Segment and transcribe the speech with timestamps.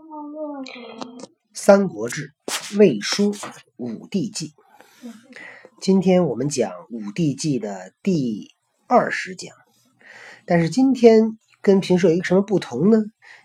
[1.52, 2.32] 《三国志·
[2.78, 3.32] 魏书·
[3.76, 4.54] 武帝纪》，
[5.78, 8.54] 今天我们讲武帝纪的第
[8.86, 9.54] 二十讲。
[10.46, 12.96] 但是今天跟平时有一个什么不同呢？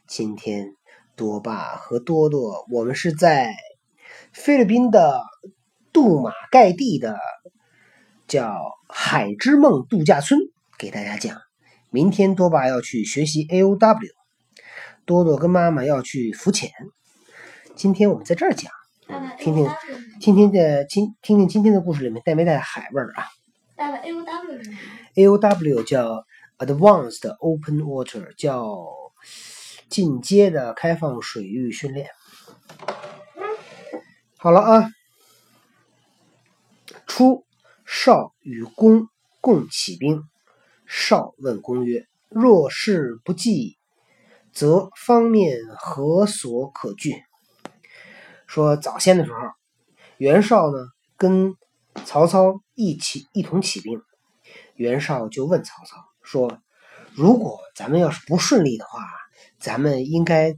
[0.07, 0.69] 今天
[1.17, 3.53] 多爸和多多，我们是在
[4.31, 5.21] 菲律宾的
[5.91, 7.17] 杜马盖地的
[8.29, 8.55] 叫
[8.87, 10.39] 海之梦度假村
[10.77, 11.41] 给大家讲。
[11.89, 14.09] 明天多爸要去学习 A O W。
[15.05, 16.71] 多多跟妈妈要去浮潜，
[17.75, 18.71] 今天我们在这儿讲，
[19.37, 19.69] 听听
[20.19, 23.27] 听听的今听听今天的故事里面带没带海味儿啊？
[23.75, 24.73] 带了 A O W 是
[25.15, 26.25] A O W 叫
[26.57, 28.87] Advanced Open Water，叫
[29.89, 32.09] 进阶的开放水域训练。
[34.37, 34.89] 好了啊，
[37.05, 37.45] 初
[37.85, 39.07] 少与公
[39.39, 40.23] 共起兵，
[40.87, 43.77] 少问公曰：“若是不济。”
[44.55, 47.21] 则方面何所可惧？
[48.47, 49.39] 说早先的时候，
[50.17, 50.77] 袁绍呢
[51.17, 51.55] 跟
[52.05, 54.01] 曹操一起一同起兵，
[54.75, 56.61] 袁绍就问曹操说
[57.13, 59.01] ：“如果咱们要是不顺利的话，
[59.59, 60.55] 咱们应该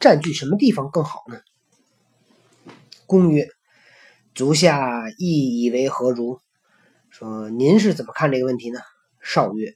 [0.00, 1.38] 占据什么地方更好呢？”
[3.06, 3.46] 公曰
[4.34, 6.40] ：“足下亦以为何如？”
[7.10, 8.80] 说您是怎么看这个问题呢？
[9.20, 9.72] 绍曰：“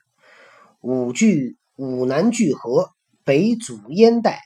[0.82, 2.90] 五拒五难聚合。”
[3.30, 4.40] 北阻燕代，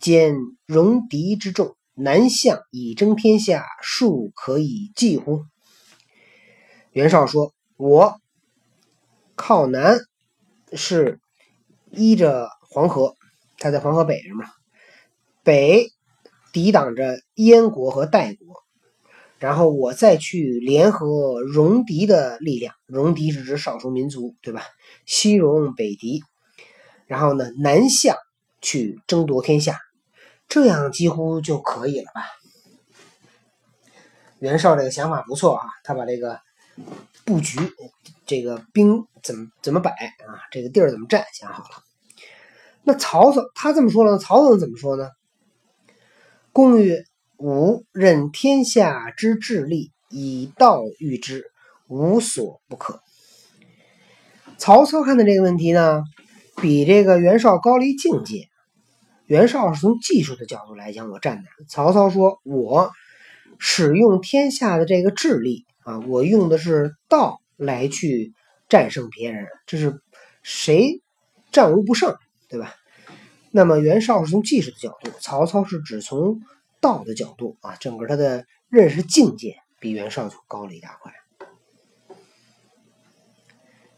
[0.00, 0.34] 兼
[0.66, 5.44] 戎狄之众，南向以争天下，庶可以济乎？
[6.90, 8.16] 袁绍说：“我
[9.36, 9.98] 靠南
[10.72, 11.20] 是
[11.92, 13.14] 依着黄河，
[13.58, 14.46] 他在黄河北上嘛，
[15.44, 15.86] 北
[16.52, 18.56] 抵挡着燕国和代国，
[19.38, 24.64] 然后我再去联合戎狄的力量，戎狄是指少数民族，对吧？
[25.04, 26.24] 西戎北狄。”
[27.06, 28.16] 然后呢，南向
[28.60, 29.78] 去争夺天下，
[30.48, 32.22] 这样几乎就可以了吧？
[34.38, 36.38] 袁绍这个想法不错啊，他把这个
[37.24, 37.58] 布局、
[38.26, 41.82] 这个兵怎么怎么摆啊，这个地儿怎么占想好了。
[42.82, 45.08] 那曹操他这么说了，曹操怎么说呢？
[46.52, 47.04] 公曰
[47.38, 51.50] ：“吾任天下之治力，以道御之，
[51.86, 53.00] 无所不可。”
[54.56, 56.02] 曹操看的这个问题呢？
[56.56, 58.48] 比这个袁绍高了一境界。
[59.26, 61.48] 袁绍是从技术的角度来讲，我站哪？
[61.68, 62.92] 曹操说：“我
[63.58, 68.32] 使用天下的这个智力啊，我用的是道来去
[68.68, 70.00] 战胜别人，这是
[70.42, 71.02] 谁
[71.50, 72.16] 战无不胜，
[72.48, 72.74] 对吧？”
[73.50, 76.40] 那么袁绍是从技术的角度，曹操是只从
[76.80, 81.12] 道的角度啊，整个他的认识境界比袁绍就高了一大块。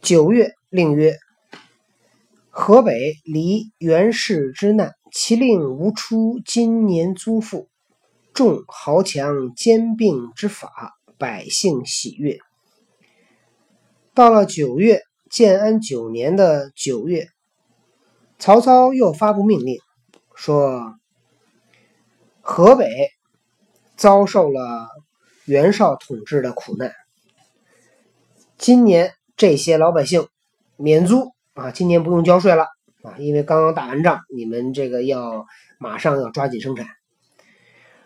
[0.00, 1.18] 九月，令曰。
[2.60, 7.68] 河北离袁氏之难，其令无出今年租赋，
[8.34, 12.40] 众豪强兼并之法，百姓喜悦。
[14.12, 17.28] 到了九月，建安九年的九月，
[18.40, 19.78] 曹操又发布命令，
[20.34, 20.96] 说
[22.40, 22.90] 河北
[23.96, 24.88] 遭受了
[25.44, 26.92] 袁绍统治的苦难，
[28.58, 30.26] 今年这些老百姓
[30.76, 31.37] 免租。
[31.58, 32.62] 啊，今年不用交税了
[33.02, 35.44] 啊，因为刚刚打完仗，你们这个要
[35.80, 36.86] 马上要抓紧生产。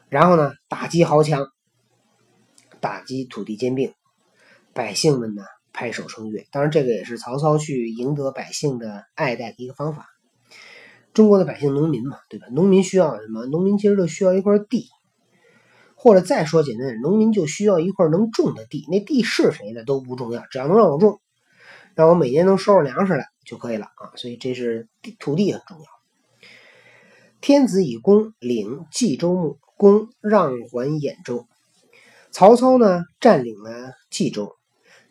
[0.08, 1.46] 然后呢，打击豪强，
[2.80, 3.92] 打击土地兼并，
[4.72, 6.46] 百姓们呢拍手称悦。
[6.50, 10.06] 当然，这个也是曹操去赢得百姓的爱戴的一个方法。
[11.12, 12.46] 中国的百姓，农民嘛，对吧？
[12.52, 13.44] 农民需要什么？
[13.44, 14.86] 农民其实就需要一块地，
[15.94, 18.86] 或者再说简单点，农民就需要一块能种的地。
[18.90, 21.20] 那地是谁的都不重要，只要能让我种，
[21.94, 23.26] 让我每年能收着粮食来。
[23.44, 24.88] 就可以了啊，所以这是
[25.18, 25.84] 土地很重要。
[27.40, 31.48] 天子以公领冀州牧，公让还兖州。
[32.30, 34.54] 曹操呢占领了冀州，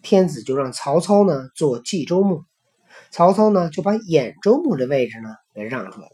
[0.02, 2.46] 天子就让曹操呢做冀州牧，
[3.12, 6.14] 曹操呢就把兖州牧的位置呢给让出来了。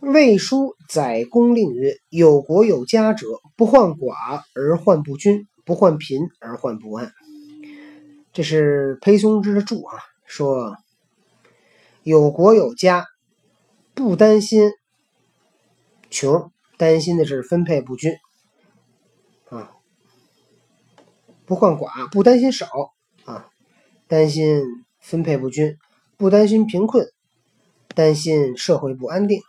[0.00, 7.12] 魏书载公令曰：“有国有家者，不患寡而患不均。”不患贫而患不安，
[8.32, 9.94] 这是裴松之的注啊。
[10.26, 10.76] 说
[12.02, 13.06] 有国有家，
[13.94, 14.72] 不担心
[16.10, 18.12] 穷，担心的是分配不均
[19.50, 19.70] 啊。
[21.46, 22.66] 不患寡，不担心少
[23.24, 23.48] 啊，
[24.08, 24.64] 担心
[24.98, 25.78] 分配不均，
[26.16, 27.06] 不担心贫困，
[27.94, 29.40] 担心社会不安定。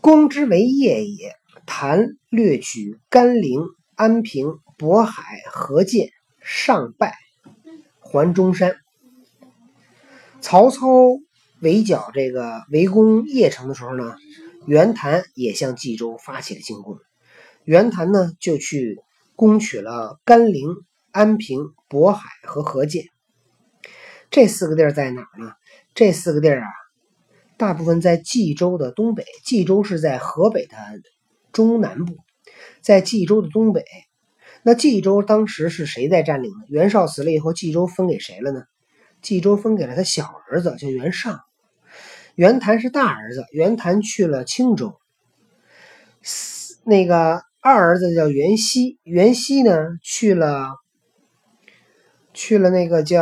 [0.00, 1.36] 公之为业也。
[1.70, 3.60] 谭略取甘陵、
[3.94, 6.08] 安平、渤海、河间，
[6.40, 7.14] 上败
[8.00, 8.76] 还中山。
[10.40, 10.86] 曹操
[11.60, 14.16] 围剿这个围攻邺城的时候呢，
[14.64, 16.96] 袁谭也向冀州发起了进攻。
[17.64, 18.96] 袁谭呢就去
[19.36, 20.70] 攻取了甘陵、
[21.10, 23.04] 安平、渤海和河间。
[24.30, 25.52] 这四个地儿在哪儿呢？
[25.94, 26.66] 这四个地儿啊，
[27.58, 29.26] 大部分在冀州的东北。
[29.44, 30.76] 冀州是在河北的
[31.52, 32.16] 中南部，
[32.80, 33.84] 在冀州的东北。
[34.62, 36.64] 那冀州当时是谁在占领呢？
[36.68, 38.62] 袁绍死了以后，冀州分给谁了呢？
[39.20, 41.40] 冀州分给了他小儿子，叫袁尚。
[42.34, 44.98] 袁谭是大儿子，袁谭去了青州。
[46.84, 50.76] 那个二儿子叫袁熙，袁熙呢去了
[52.32, 53.20] 去了那个叫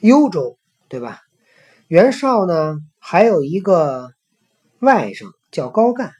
[0.00, 0.58] 幽州，
[0.88, 1.20] 对吧？
[1.88, 4.12] 袁绍呢还有一个
[4.78, 6.12] 外甥叫高干。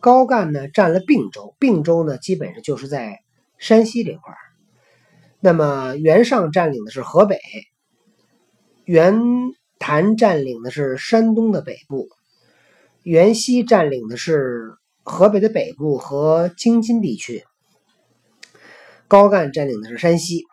[0.00, 3.20] 高干呢占了并州，并州呢基本上就是在
[3.58, 4.38] 山西这块儿。
[5.40, 7.38] 那么袁尚占领的是河北，
[8.84, 9.20] 袁
[9.78, 12.08] 谭占领的是山东的北部，
[13.02, 17.44] 袁熙占领的是河北的北部和京津地区，
[19.06, 20.44] 高干占领的是山西。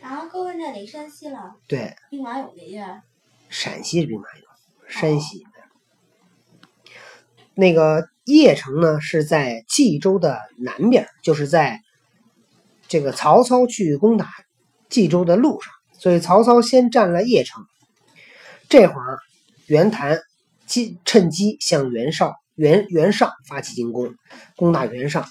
[0.00, 1.56] 然后高干占领山西了。
[1.66, 1.96] 对。
[2.10, 2.78] 兵马俑那地
[3.54, 4.42] 陕西是兵马俑，
[4.88, 5.46] 山西。
[7.54, 11.80] 那个邺城呢，是在冀州的南边，就是在
[12.88, 14.28] 这个曹操去攻打
[14.88, 17.64] 冀州的路上，所以曹操先占了邺城。
[18.68, 19.20] 这会儿，
[19.66, 20.18] 袁谭
[20.66, 24.16] 机趁机向袁绍、袁袁尚发起进攻，
[24.56, 25.28] 攻打袁尚。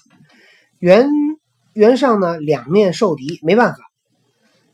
[0.80, 1.10] 袁
[1.74, 3.80] 袁尚呢，两面受敌，没办法，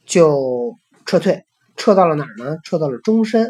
[0.06, 1.45] 就撤退，
[1.80, 2.58] 撤到了哪儿呢？
[2.64, 3.48] 撤到了中山。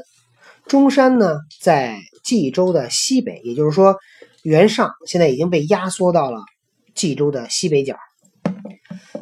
[0.68, 3.98] 中山呢，在冀州的西北，也就是说，
[4.44, 6.44] 袁尚现在已经被压缩到了
[6.94, 7.98] 冀州的西北角。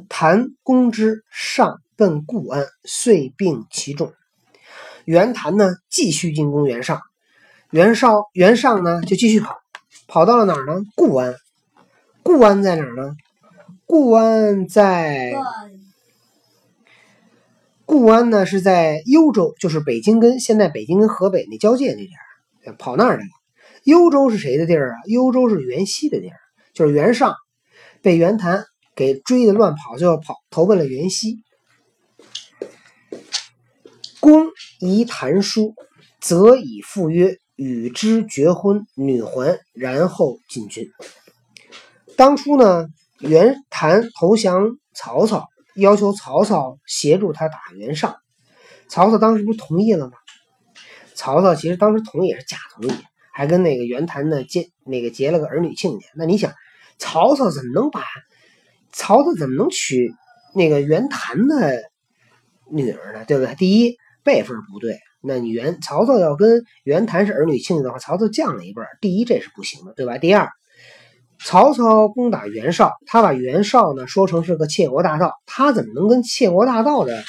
[0.10, 4.14] 谭攻之，上奔固安，遂并其众。
[5.06, 7.00] 袁谭呢，继续进攻袁尚，
[7.72, 9.58] 袁绍、袁尚呢，就继续跑，
[10.06, 10.84] 跑到了哪儿呢？
[10.96, 11.34] 固安。
[12.24, 13.16] 固安在哪儿呢？
[13.86, 15.34] 固安在。
[17.88, 22.20] 固安呢是在幽州，就是北京跟现在北京跟河北那交界那点
[22.68, 23.30] 儿，跑那儿去了。
[23.86, 24.96] 幽州是谁的地儿啊？
[25.06, 26.36] 幽州是袁熙的地儿，
[26.74, 27.34] 就是袁尚
[28.02, 31.38] 被袁谭给追的乱跑，就要跑投奔了袁熙。
[34.20, 34.48] 公
[34.82, 35.74] 疑谭书，
[36.20, 40.90] 则以赴约，与之绝婚，女还，然后进军。
[42.18, 42.88] 当初呢，
[43.22, 45.48] 袁谭投降曹操。
[45.78, 48.18] 要求曹操协助他打袁尚，
[48.88, 50.14] 曹操当时不同意了吗？
[51.16, 52.94] 曹操其实当时同意也是假同意，
[53.34, 56.06] 还跟那个袁谭呢结那个结了个儿女亲家。
[56.16, 56.54] 那你想，
[56.98, 58.04] 曹操怎么能把
[58.92, 60.14] 曹操怎么能娶
[60.54, 61.84] 那个袁谭的
[62.70, 63.26] 女儿呢？
[63.26, 63.56] 对不对？
[63.56, 70.18] 第一辈分不对，那你袁曹操要跟袁谭是儿女亲家的话，曹操降了一辈儿，第一这是不行的，对吧？
[70.18, 70.52] 第二。
[71.40, 77.24] 曹操攻打袁绍，他把袁绍呢说成是个窃国大盗，他怎么能跟窃国大盗的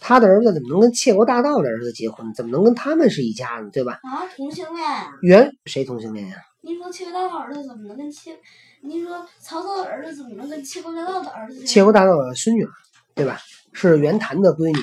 [0.00, 2.32] 他的儿子怎么能跟窃国大盗的儿子结婚？
[2.34, 3.70] 怎么能跟他们是一家呢？
[3.72, 4.00] 对吧？
[4.02, 4.86] 啊，同性恋。
[5.22, 6.36] 袁谁同性恋呀？
[6.60, 8.38] 您说窃国大盗儿子怎么能跟窃？
[8.82, 11.64] 您说曹操的儿子怎么能跟窃国大盗的儿子？
[11.64, 12.66] 窃国大盗的孙女，
[13.14, 13.38] 对吧？
[13.72, 14.78] 是袁谭的闺女。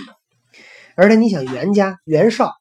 [0.96, 2.54] 而且你想，袁家袁绍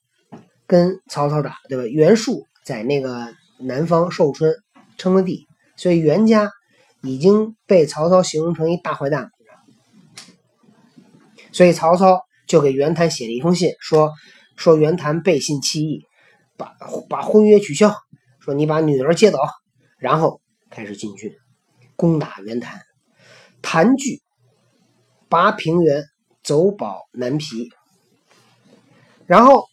[0.66, 1.84] 跟曹操打，对吧？
[1.84, 4.54] 袁术在那个南方寿春
[4.96, 5.46] 称了帝。
[5.76, 6.50] 所以袁家
[7.02, 9.30] 已经被曹操形容成一大坏蛋，
[11.52, 14.12] 所以曹操就给袁谭写了一封信，说
[14.56, 16.04] 说袁谭背信弃义，
[16.56, 16.74] 把
[17.08, 17.94] 把婚约取消，
[18.40, 19.38] 说你把女儿接走，
[19.98, 20.40] 然后
[20.70, 21.32] 开始进军
[21.96, 22.80] 攻打袁谭。
[23.60, 24.22] 谭据
[25.28, 26.04] 拔平原，
[26.42, 27.70] 走保南皮，
[29.26, 29.66] 然后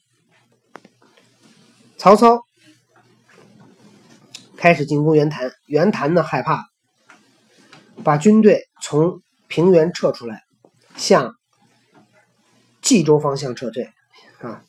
[1.97, 2.41] 曹操。
[4.61, 6.67] 开始进攻袁谭，袁谭呢害怕，
[8.03, 10.43] 把军队从平原撤出来，
[10.95, 11.35] 向
[12.79, 13.89] 冀州方向撤退。
[14.39, 14.61] 啊，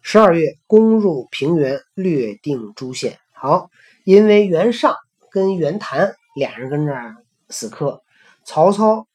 [0.00, 3.18] 十二月攻入平原，略定诸县。
[3.32, 3.68] 好，
[4.04, 4.94] 因为袁尚
[5.32, 7.16] 跟袁谭俩人跟这儿
[7.48, 8.00] 死磕，
[8.44, 9.08] 曹操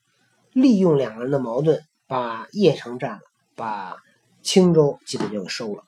[0.52, 3.22] 利用两个人的矛盾，把邺城占了，
[3.56, 3.96] 把
[4.44, 5.86] 青州基本就给收了。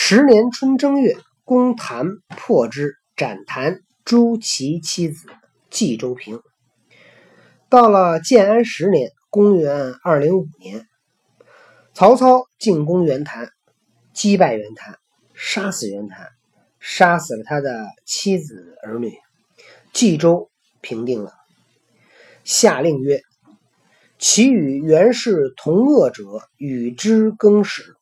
[0.00, 5.26] 十年春正月，公谭破之，斩谭，诛其妻子，
[5.70, 6.40] 冀州平。
[7.68, 10.86] 到了建安十年，公元二零五年，
[11.94, 13.50] 曹操进攻袁谭，
[14.14, 14.96] 击败袁谭，
[15.34, 16.28] 杀死袁谭，
[16.78, 19.12] 杀死了他的妻子儿女，
[19.92, 20.48] 冀州
[20.80, 21.32] 平定了。
[22.44, 23.20] 下令曰
[24.16, 26.22] ：“其与袁氏同恶者，
[26.56, 27.96] 与之更始。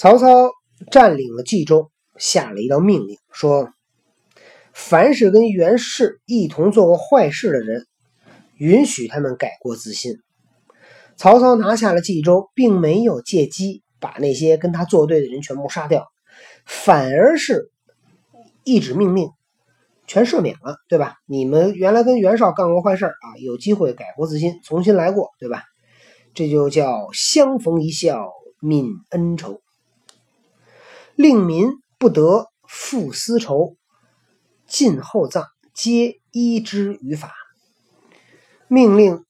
[0.00, 0.52] 曹操
[0.90, 3.68] 占领了冀州，下了一道命令，说：
[4.72, 7.86] 凡是跟袁氏一同做过坏事的人，
[8.56, 10.14] 允许他们改过自新。
[11.18, 16.06] 曹操拿下了冀州，并没有借机把那些跟他作对的人全部杀掉，
[16.64, 17.70] 反而是
[18.64, 19.28] 一纸命令，
[20.06, 21.16] 全赦免了，对吧？
[21.26, 25.64] 你们原来跟袁绍干过坏事啊，有机会改过自新，重新来过，对吧？
[26.32, 28.30] 这就叫相逢一笑
[28.62, 29.60] 泯恩仇。
[31.20, 33.76] 令民不得复私仇，
[34.66, 37.34] 尽厚葬皆依之于法。
[38.68, 39.26] 命令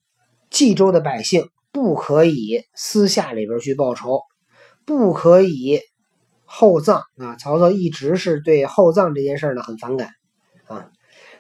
[0.51, 4.21] 冀州的百姓不可以私下里边去报仇，
[4.85, 5.81] 不可以
[6.45, 7.35] 厚葬啊！
[7.35, 10.11] 曹操一直是对厚葬这件事呢很反感
[10.69, 10.93] 啊。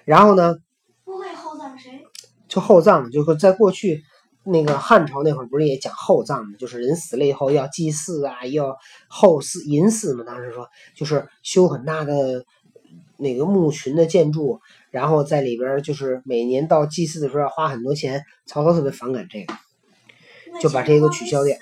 [0.05, 0.57] 然后呢，
[1.05, 2.03] 不会厚葬谁？
[2.49, 4.03] 就厚葬，就是在过去。
[4.43, 6.55] 那个汉朝那会儿不是也讲厚葬吗？
[6.59, 10.25] 就是人死了以后要祭祀啊，要厚祀银祀嘛。
[10.25, 12.47] 当时说就是修很大的
[13.19, 18.25] 那个墓群的建筑，然后在里边就是每年到祭祀的时候要花很多钱。
[18.47, 19.55] 曹操特别反感这个，
[20.59, 21.55] 就把这个取消掉。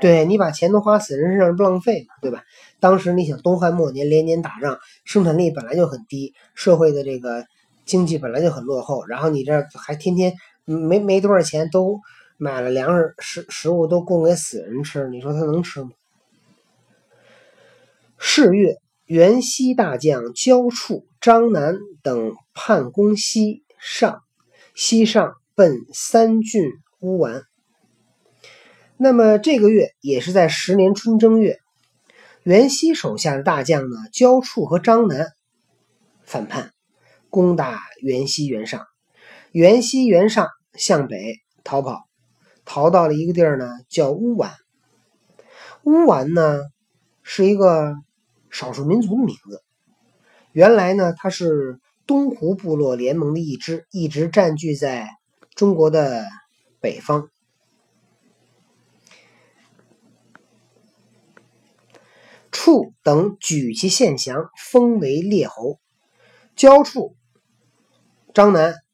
[0.00, 2.44] 对你把钱都花死人身上不浪费嘛，对吧？
[2.78, 7.44] 当时你想东汉末年连年打仗，生产力本来就很低，社会的这个
[7.84, 10.32] 经济本来就很落后，然后你这还天天。
[10.66, 12.00] 没没多少钱，都
[12.36, 15.90] 买了粮食食食物，都供给死人吃，你说他能吃吗？
[18.18, 24.22] 是月，袁熙大将焦触、张南等叛攻西上，
[24.74, 26.70] 西上奔三郡
[27.00, 27.42] 乌丸。
[28.96, 31.58] 那么这个月也是在十年春正月，
[32.42, 35.28] 袁熙手下的大将呢，焦触和张南
[36.24, 36.72] 反叛，
[37.30, 38.84] 攻打袁熙、袁尚。
[39.52, 42.06] 原西原上向北逃跑，
[42.64, 44.52] 逃到了一个地儿呢，叫乌丸。
[45.84, 46.60] 乌丸呢
[47.22, 47.94] 是一个
[48.50, 49.62] 少数民族的名字。
[50.52, 55.08] 原来呢，它是东湖部落联盟的一支，一直占据在
[55.54, 56.24] 中国的
[56.80, 57.28] 北方。
[62.50, 65.78] 处等举其县降，封为列侯。
[66.56, 67.16] 交处
[68.34, 68.85] 张南。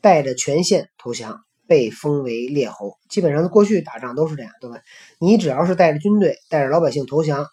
[0.00, 2.96] 带着全县投降，被封为列侯。
[3.08, 4.80] 基本上，过去打仗都是这样，对吧？
[5.18, 7.46] 你只要是带着军队、带着老百姓投降，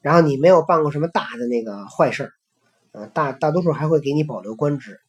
[0.00, 2.32] 然后你没有办过什么大的那个坏事
[2.92, 5.00] 儿，大大多数还会给你保留官职，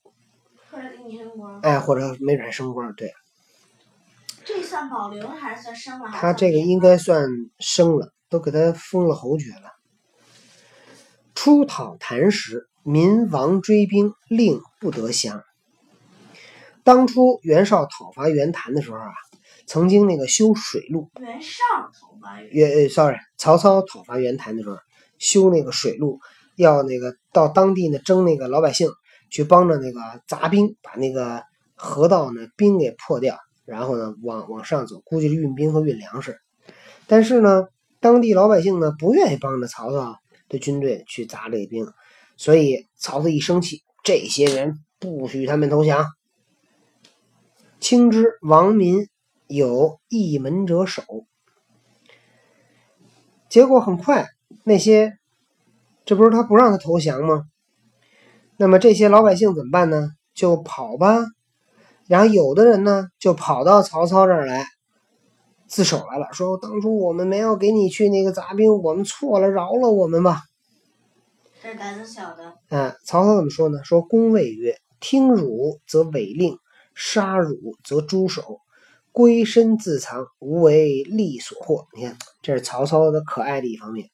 [0.71, 1.59] 或者给你升官。
[1.61, 2.93] 哎，或者没准还升官。
[2.95, 3.13] 对，
[4.43, 6.11] 这算保留还是算升了？
[6.13, 7.27] 他这个应该算
[7.59, 9.71] 升了，都给他封了侯爵了。
[11.33, 15.43] 出讨谭时，民王追兵，令不得降。
[16.83, 19.11] 当初袁绍讨伐袁谭的时候啊，
[19.67, 21.09] 曾经那个修水路。
[21.19, 24.77] 袁绍讨伐袁，sorry，曹操讨伐袁谭的时候，
[25.19, 26.19] 修那个水路，
[26.55, 28.89] 要那个到当地呢征那个老百姓，
[29.29, 31.43] 去帮着那个杂兵把那个
[31.75, 36.37] 河道呢冰给破掉，然后呢往往上走，估计是运兵和运粮食。
[37.05, 37.65] 但是呢，
[37.99, 40.15] 当地老百姓呢不愿意帮着曹操
[40.49, 41.85] 的军队去砸这兵，
[42.37, 46.05] 所以曹操一生气，这些人不许他们投降。
[47.81, 49.07] 清之王民
[49.47, 51.01] 有一门者守，
[53.49, 54.27] 结果很快
[54.63, 55.17] 那些，
[56.05, 57.45] 这不是他不让他投降吗？
[58.55, 60.09] 那么这些老百姓怎么办呢？
[60.35, 61.25] 就跑吧。
[62.05, 64.67] 然后有的人呢，就跑到曹操这儿来
[65.65, 70.43] 自首来了，说当初我们没有给你去那个杂兵，我们错了，饶了我们吧。
[71.63, 72.53] 这胆子小的。
[72.69, 73.83] 嗯，曹操怎么说呢？
[73.83, 76.59] 说公谓曰：“听汝则违令。”
[76.93, 78.59] 杀汝则诛首，
[79.11, 81.85] 归身自藏，无为利所获。
[81.95, 84.09] 你看，这是曹操的可爱的一方面。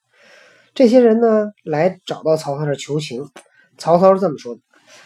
[0.74, 3.30] 这些人呢，来找到曹操这求情。
[3.78, 4.62] 曹操是这么说的：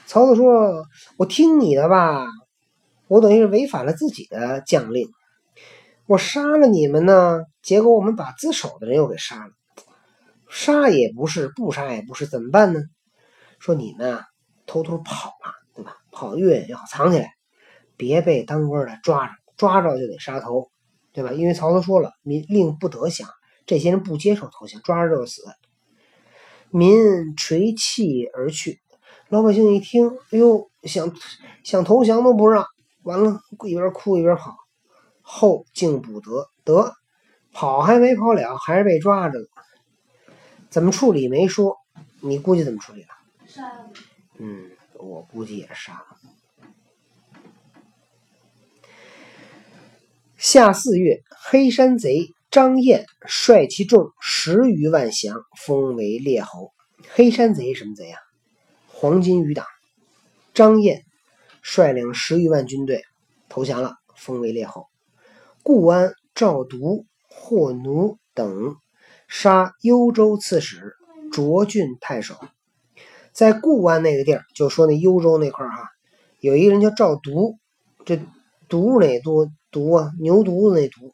[0.05, 0.85] 曹操说
[1.17, 2.25] ：“我听你的吧，
[3.07, 5.09] 我等于是违反了自己的将令。
[6.07, 9.51] 我杀了你们呢，结果我们把自首的人又给杀了。
[10.49, 12.81] 杀也不是，不杀也不是，怎么办呢？
[13.59, 14.25] 说你们啊，
[14.65, 15.95] 偷偷跑了，对吧？
[16.11, 17.29] 跑越远越好，藏起来。”
[18.01, 20.72] 别被当官的抓着，抓着就得杀头，
[21.13, 21.31] 对吧？
[21.34, 23.29] 因为曹操说了，民令不得降，
[23.67, 25.43] 这些人不接受投降，抓着就是死。
[26.72, 28.81] 民垂泣而去，
[29.29, 31.13] 老百姓一听，哎呦，想
[31.63, 32.65] 想投降都不让，
[33.03, 34.55] 完了一边哭一边跑，
[35.22, 36.93] 后竟不得，得
[37.53, 39.46] 跑还没跑了，还是被抓着了。
[40.72, 41.77] 怎么处理没说，
[42.22, 43.10] 你估计怎么处理了？
[43.46, 43.91] 杀了。
[44.39, 46.17] 嗯，我估计也杀了。
[50.43, 56.71] 夏四月，黑山贼张燕率其众十余万降，封为列侯。
[57.13, 58.17] 黑山贼什么贼啊？
[58.88, 59.67] 黄巾余党。
[60.55, 61.03] 张燕
[61.62, 63.03] 率领十余万军队
[63.50, 64.88] 投降了，封为列侯。
[65.62, 68.77] 固安、赵独、霍奴等
[69.27, 70.95] 杀幽州刺史、
[71.31, 72.33] 卓郡太守。
[73.31, 75.88] 在固安那个地儿，就说那幽州那块儿哈，
[76.39, 77.60] 有一个人叫赵独，
[78.05, 78.19] 这
[78.67, 80.11] 独哪多独啊？
[80.19, 81.13] 牛犊子那犊。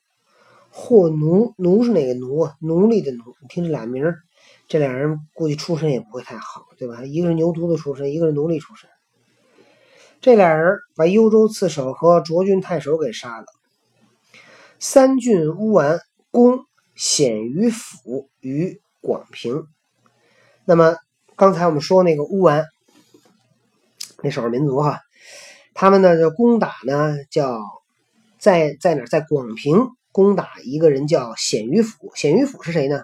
[0.70, 2.56] 或奴奴是哪个奴啊？
[2.60, 3.24] 奴隶的奴。
[3.42, 4.20] 你听这俩名儿，
[4.68, 7.04] 这俩人估计出身也不会太好，对吧？
[7.04, 8.90] 一个是牛犊子出身，一个是奴隶出身。
[10.22, 13.46] 这俩人把幽州刺守和卓郡太守给杀了。
[14.80, 16.00] 三郡乌丸
[16.30, 19.66] 攻鲜于府于广平。
[20.66, 20.96] 那么
[21.36, 22.66] 刚才我们说那个乌丸，
[24.22, 25.00] 那少数民族哈，
[25.74, 27.60] 他们呢就攻打呢叫
[28.40, 32.12] 在在哪，在广平攻打一个人叫鲜于府。
[32.16, 33.04] 鲜于府是谁呢？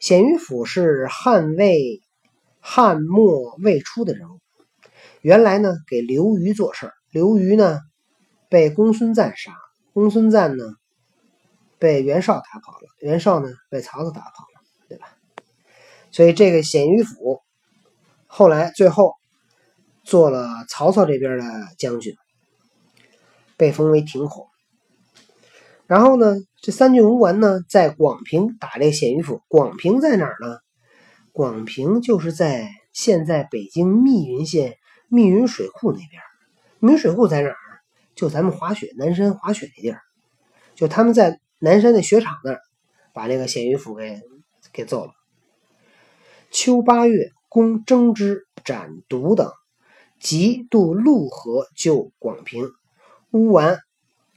[0.00, 2.00] 鲜于府是汉魏
[2.60, 4.40] 汉末魏初的人物。
[5.20, 6.92] 原来呢，给刘虞做事。
[7.10, 7.80] 刘虞呢，
[8.48, 9.52] 被公孙瓒杀。
[9.92, 10.64] 公孙瓒呢，
[11.78, 12.88] 被袁绍打跑了。
[13.00, 15.08] 袁绍呢，被曹操打跑了，对吧？
[16.10, 17.40] 所以这个鲜于府，
[18.26, 19.14] 后来最后
[20.02, 21.44] 做了曹操这边的
[21.78, 22.14] 将军，
[23.56, 24.48] 被封为亭侯。
[25.92, 29.42] 然后呢，这三郡吴丸呢，在广平打这鲜于府。
[29.46, 30.56] 广平在哪儿呢？
[31.32, 34.78] 广平就是在现在北京密云县。
[35.08, 36.22] 密云水库那边，
[36.78, 37.56] 密云水库在哪儿？
[38.14, 40.00] 就咱们滑雪南山滑雪那地儿，
[40.74, 42.60] 就他们在南山那雪场那儿，
[43.12, 44.22] 把那个鲜于府给
[44.72, 45.12] 给揍了。
[46.50, 49.52] 秋八月，攻征之、斩毒等，
[50.18, 52.70] 即渡潞河救广平。
[53.32, 53.78] 乌丸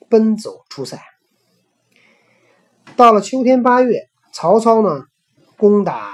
[0.09, 0.99] 奔走出塞。
[2.97, 5.03] 到了秋天八月，曹操呢
[5.57, 6.11] 攻打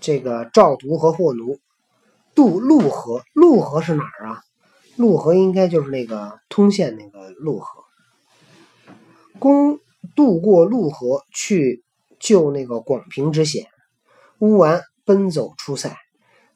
[0.00, 1.58] 这个赵独和霍奴。
[2.34, 4.42] 渡潞河，潞河是哪儿啊？
[4.98, 7.84] 潞河应该就是那个通县那个潞河。
[9.38, 9.78] 攻
[10.14, 11.84] 渡过潞河去
[12.18, 13.66] 救那个广平之险，
[14.38, 15.96] 乌丸奔走出塞，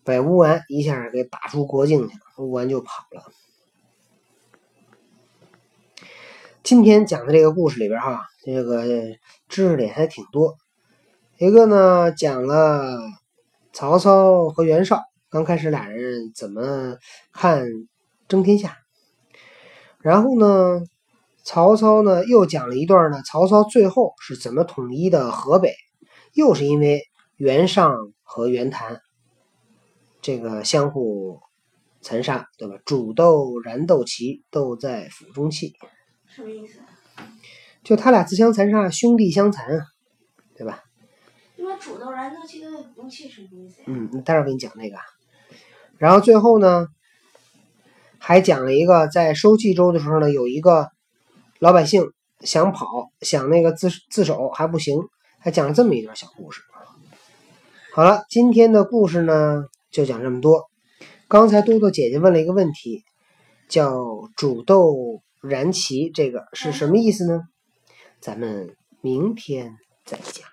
[0.05, 3.25] 把乌丸一下给打出国境去了，乌丸就跑了。
[6.63, 8.85] 今天讲的这个故事里边哈，这个
[9.49, 10.57] 知识点还挺多。
[11.39, 12.99] 一个呢，讲了
[13.73, 15.03] 曹操和袁绍。
[15.31, 16.99] 刚开始俩人怎么
[17.33, 17.65] 看
[18.29, 18.77] 争天下？
[20.01, 20.83] 然后呢，
[21.45, 25.75] 曹操呢又讲了一段呢，曹操最后是怎么统一的河北？
[26.35, 27.03] 又是因为
[27.37, 29.01] 袁尚和袁谭
[30.21, 31.41] 这个相互
[32.03, 32.75] 残杀，对吧？
[32.85, 35.73] 煮豆燃豆萁，豆在釜中泣。
[36.35, 36.79] 什么意思？
[37.83, 39.87] 就他俩自相残杀，兄弟相残啊，
[40.57, 40.85] 对吧？
[41.57, 43.83] 那么煮豆燃豆萁，豆在釜中泣什么意思？
[43.87, 44.97] 嗯，待会儿给你讲那个。
[45.99, 46.87] 然后最后呢，
[48.19, 50.91] 还讲了一个在收冀州的时候呢，有一个
[51.59, 54.99] 老百姓想跑，想那个自自首还不行，
[55.39, 56.63] 还讲了这么一段小故事。
[57.93, 60.71] 好了，今天的故事呢就讲这么多。
[61.29, 63.05] 刚才多多姐姐问了一个问题，
[63.69, 67.49] 叫“煮豆燃旗这个是什么意思呢？
[68.21, 70.47] 咱们明天再讲。